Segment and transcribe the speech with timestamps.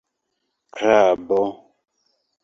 [0.75, 1.41] Krabo...